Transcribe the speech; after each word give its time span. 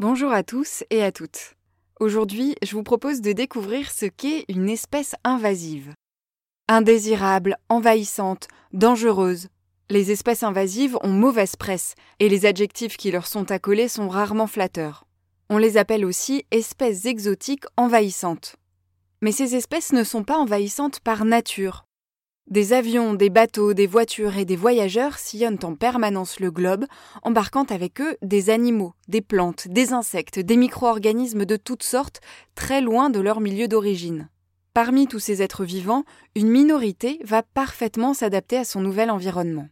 Bonjour 0.00 0.30
à 0.30 0.44
tous 0.44 0.84
et 0.90 1.02
à 1.02 1.10
toutes. 1.10 1.56
Aujourd'hui, 1.98 2.54
je 2.62 2.76
vous 2.76 2.84
propose 2.84 3.20
de 3.20 3.32
découvrir 3.32 3.90
ce 3.90 4.06
qu'est 4.06 4.44
une 4.46 4.68
espèce 4.68 5.16
invasive. 5.24 5.92
Indésirable, 6.68 7.56
envahissante, 7.68 8.46
dangereuse. 8.72 9.48
Les 9.90 10.12
espèces 10.12 10.44
invasives 10.44 10.96
ont 11.02 11.08
mauvaise 11.08 11.56
presse 11.56 11.96
et 12.20 12.28
les 12.28 12.46
adjectifs 12.46 12.96
qui 12.96 13.10
leur 13.10 13.26
sont 13.26 13.50
accolés 13.50 13.88
sont 13.88 14.08
rarement 14.08 14.46
flatteurs. 14.46 15.04
On 15.50 15.58
les 15.58 15.76
appelle 15.76 16.04
aussi 16.04 16.44
espèces 16.52 17.04
exotiques 17.04 17.66
envahissantes. 17.76 18.54
Mais 19.20 19.32
ces 19.32 19.56
espèces 19.56 19.92
ne 19.92 20.04
sont 20.04 20.22
pas 20.22 20.38
envahissantes 20.38 21.00
par 21.00 21.24
nature. 21.24 21.87
Des 22.50 22.72
avions, 22.72 23.12
des 23.12 23.28
bateaux, 23.28 23.74
des 23.74 23.86
voitures 23.86 24.38
et 24.38 24.46
des 24.46 24.56
voyageurs 24.56 25.18
sillonnent 25.18 25.58
en 25.64 25.74
permanence 25.74 26.40
le 26.40 26.50
globe, 26.50 26.86
embarquant 27.22 27.64
avec 27.64 28.00
eux 28.00 28.16
des 28.22 28.48
animaux, 28.48 28.94
des 29.06 29.20
plantes, 29.20 29.68
des 29.68 29.92
insectes, 29.92 30.38
des 30.38 30.56
micro-organismes 30.56 31.44
de 31.44 31.56
toutes 31.56 31.82
sortes, 31.82 32.22
très 32.54 32.80
loin 32.80 33.10
de 33.10 33.20
leur 33.20 33.40
milieu 33.40 33.68
d'origine. 33.68 34.30
Parmi 34.72 35.06
tous 35.06 35.18
ces 35.18 35.42
êtres 35.42 35.66
vivants, 35.66 36.04
une 36.34 36.48
minorité 36.48 37.20
va 37.22 37.42
parfaitement 37.42 38.14
s'adapter 38.14 38.56
à 38.56 38.64
son 38.64 38.80
nouvel 38.80 39.10
environnement. 39.10 39.68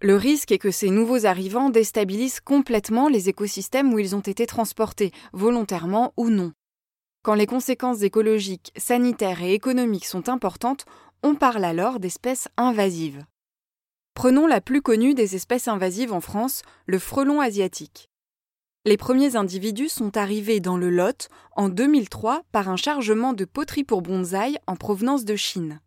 Le 0.00 0.14
risque 0.14 0.52
est 0.52 0.58
que 0.58 0.70
ces 0.70 0.90
nouveaux 0.90 1.26
arrivants 1.26 1.70
déstabilisent 1.70 2.40
complètement 2.40 3.08
les 3.08 3.28
écosystèmes 3.28 3.92
où 3.92 3.98
ils 3.98 4.14
ont 4.14 4.20
été 4.20 4.46
transportés, 4.46 5.10
volontairement 5.32 6.12
ou 6.16 6.30
non. 6.30 6.52
Quand 7.24 7.34
les 7.34 7.46
conséquences 7.46 8.02
écologiques, 8.02 8.70
sanitaires 8.76 9.42
et 9.42 9.54
économiques 9.54 10.04
sont 10.04 10.28
importantes, 10.28 10.84
on 11.26 11.34
parle 11.34 11.64
alors 11.64 11.98
d'espèces 11.98 12.46
invasives. 12.56 13.24
Prenons 14.14 14.46
la 14.46 14.60
plus 14.60 14.80
connue 14.80 15.12
des 15.12 15.34
espèces 15.34 15.66
invasives 15.66 16.12
en 16.12 16.20
France, 16.20 16.62
le 16.86 17.00
frelon 17.00 17.40
asiatique. 17.40 18.08
Les 18.84 18.96
premiers 18.96 19.34
individus 19.34 19.88
sont 19.88 20.16
arrivés 20.16 20.60
dans 20.60 20.76
le 20.76 20.88
Lot 20.88 21.28
en 21.56 21.68
2003 21.68 22.42
par 22.52 22.68
un 22.68 22.76
chargement 22.76 23.32
de 23.32 23.44
poteries 23.44 23.82
pour 23.82 24.02
bonsaï 24.02 24.56
en 24.68 24.76
provenance 24.76 25.24
de 25.24 25.34
Chine. 25.34 25.80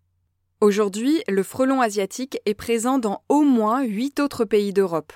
Aujourd'hui, 0.59 1.23
le 1.29 1.41
frelon 1.41 1.79
asiatique 1.79 2.41
est 2.45 2.53
présent 2.53 2.99
dans 2.99 3.23
au 3.29 3.43
moins 3.43 3.81
huit 3.81 4.19
autres 4.19 4.43
pays 4.43 4.73
d'Europe. 4.73 5.13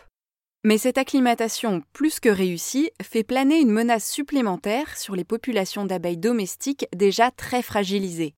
Mais 0.64 0.78
cette 0.78 0.98
acclimatation 0.98 1.83
plus 1.92 2.22
que 2.22 2.30
réussie 2.30 2.92
fait 3.02 3.26
planer 3.26 3.59
une 3.59 3.72
menace 3.72 4.09
supplémentaire 4.09 4.98
sur 4.98 5.17
les 5.17 5.26
populations 5.26 5.86
d'abeilles 5.86 6.16
domestiques 6.16 6.88
déjà 6.95 7.30
très 7.30 7.61
fragilisées. 7.61 8.36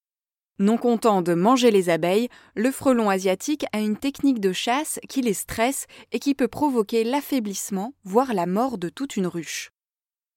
Non 0.57 0.77
content 0.77 1.21
de 1.21 1.33
manger 1.33 1.69
les 1.69 1.89
abeilles, 1.89 2.29
le 2.55 2.71
frelon 2.71 3.09
asiatique 3.09 3.65
a 3.73 3.79
une 3.79 3.97
technique 3.97 4.39
de 4.39 4.53
chasse 4.53 5.01
qui 5.09 5.21
les 5.21 5.33
stresse 5.33 5.85
et 6.13 6.19
qui 6.19 6.33
peut 6.33 6.47
provoquer 6.47 7.03
l'affaiblissement, 7.03 7.93
voire 8.05 8.33
la 8.33 8.45
mort 8.45 8.77
de 8.77 8.87
toute 8.87 9.17
une 9.17 9.27
ruche. 9.27 9.71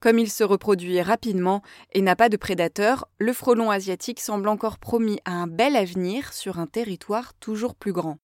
Comme 0.00 0.18
il 0.18 0.28
se 0.28 0.42
reproduit 0.42 1.00
rapidement 1.02 1.62
et 1.92 2.02
n'a 2.02 2.16
pas 2.16 2.28
de 2.28 2.36
prédateurs, 2.36 3.08
le 3.18 3.32
frelon 3.32 3.70
asiatique 3.70 4.18
semble 4.18 4.48
encore 4.48 4.78
promis 4.78 5.20
à 5.24 5.32
un 5.32 5.46
bel 5.46 5.76
avenir 5.76 6.32
sur 6.32 6.58
un 6.58 6.66
territoire 6.66 7.34
toujours 7.34 7.76
plus 7.76 7.92
grand. 7.92 8.18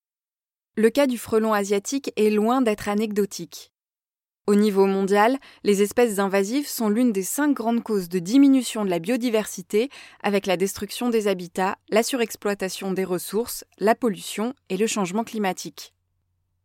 Le 0.76 0.90
cas 0.90 1.06
du 1.06 1.18
frelon 1.18 1.52
asiatique 1.52 2.12
est 2.16 2.30
loin 2.30 2.60
d'être 2.60 2.88
anecdotique. 2.88 3.73
Au 4.46 4.56
niveau 4.56 4.84
mondial, 4.84 5.38
les 5.62 5.80
espèces 5.80 6.18
invasives 6.18 6.68
sont 6.68 6.90
l'une 6.90 7.12
des 7.12 7.22
cinq 7.22 7.54
grandes 7.54 7.82
causes 7.82 8.10
de 8.10 8.18
diminution 8.18 8.84
de 8.84 8.90
la 8.90 8.98
biodiversité 8.98 9.88
avec 10.22 10.44
la 10.44 10.58
destruction 10.58 11.08
des 11.08 11.28
habitats, 11.28 11.78
la 11.88 12.02
surexploitation 12.02 12.92
des 12.92 13.04
ressources, 13.04 13.64
la 13.78 13.94
pollution 13.94 14.52
et 14.68 14.76
le 14.76 14.86
changement 14.86 15.24
climatique. 15.24 15.94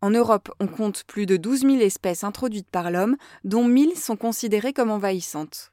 En 0.02 0.10
Europe, 0.10 0.52
on 0.60 0.68
compte 0.68 1.06
plus 1.06 1.26
de 1.26 1.38
12 1.38 1.62
000 1.62 1.76
espèces 1.78 2.26
introduites 2.26 2.70
par 2.70 2.92
l'homme, 2.92 3.16
dont 3.46 3.64
1000 3.64 3.96
sont 3.96 4.18
considérées 4.18 4.74
comme 4.74 4.92
envahissantes. 4.92 5.72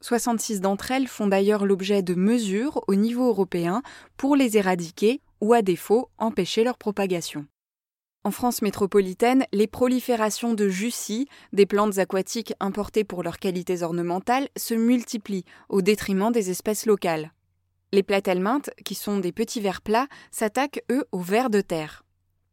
66 0.00 0.60
d'entre 0.60 0.90
elles 0.90 1.06
font 1.06 1.28
d'ailleurs 1.28 1.66
l'objet 1.66 2.02
de 2.02 2.14
mesures 2.14 2.82
au 2.88 2.96
niveau 2.96 3.28
européen 3.28 3.82
pour 4.16 4.34
les 4.34 4.56
éradiquer 4.56 5.20
ou 5.40 5.52
à 5.52 5.62
défaut 5.62 6.10
empêcher 6.18 6.64
leur 6.64 6.78
propagation. 6.78 7.46
En 8.28 8.30
France 8.30 8.60
métropolitaine, 8.60 9.46
les 9.54 9.66
proliférations 9.66 10.52
de 10.52 10.68
jussis, 10.68 11.28
des 11.54 11.64
plantes 11.64 11.96
aquatiques 11.96 12.52
importées 12.60 13.02
pour 13.02 13.22
leurs 13.22 13.38
qualités 13.38 13.82
ornementales, 13.82 14.50
se 14.54 14.74
multiplient 14.74 15.46
au 15.70 15.80
détriment 15.80 16.30
des 16.30 16.50
espèces 16.50 16.84
locales. 16.84 17.32
Les 17.90 18.02
platelmintes, 18.02 18.68
qui 18.84 18.94
sont 18.94 19.16
des 19.16 19.32
petits 19.32 19.62
vers 19.62 19.80
plats, 19.80 20.08
s'attaquent 20.30 20.84
eux 20.92 21.06
aux 21.10 21.22
vers 21.22 21.48
de 21.48 21.62
terre. 21.62 22.04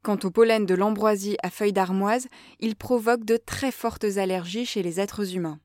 Quant 0.02 0.18
au 0.24 0.32
pollen 0.32 0.66
de 0.66 0.76
l'ambroisie 0.76 1.36
à 1.44 1.50
feuilles 1.50 1.74
d'armoise, 1.74 2.30
il 2.62 2.78
provoque 2.78 3.26
de 3.26 3.36
très 3.36 3.74
fortes 3.74 4.06
allergies 4.16 4.66
chez 4.66 4.82
les 4.82 5.02
êtres 5.02 5.36
humains. 5.36 5.60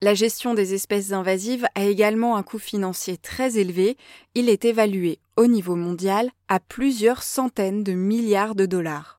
La 0.00 0.14
gestion 0.14 0.54
des 0.54 0.74
espèces 0.74 1.10
invasives 1.10 1.66
a 1.74 1.82
également 1.82 2.36
un 2.36 2.44
coût 2.44 2.60
financier 2.60 3.16
très 3.16 3.58
élevé, 3.58 3.96
il 4.36 4.48
est 4.48 4.64
évalué 4.64 5.18
au 5.36 5.48
niveau 5.48 5.74
mondial 5.74 6.30
à 6.46 6.60
plusieurs 6.60 7.24
centaines 7.24 7.82
de 7.82 7.94
milliards 7.94 8.54
de 8.54 8.66
dollars. 8.66 9.13